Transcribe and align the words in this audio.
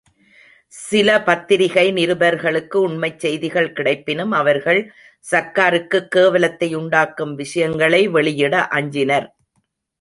சில 0.73 1.09
பத்திரிகை 1.23 1.91
நிருபர்களுக்கு 1.93 2.75
உண்மைச் 2.75 3.19
செய்திகள் 3.19 3.69
கிடைப்பினும் 3.73 4.31
அவர்கள் 4.31 4.81
சர்க்காருக்குக் 5.31 6.09
கேவலத்தையுண்டாக்கும் 6.15 7.35
விஷயங்களை 7.35 8.07
வெளியிட 8.07 8.67
அஞ்சினர். 8.67 9.29